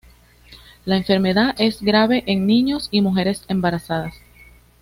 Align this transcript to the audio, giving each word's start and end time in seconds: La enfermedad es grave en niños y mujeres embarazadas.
La 0.83 0.97
enfermedad 0.97 1.53
es 1.59 1.79
grave 1.83 2.23
en 2.25 2.47
niños 2.47 2.87
y 2.89 3.01
mujeres 3.01 3.45
embarazadas. 3.49 4.15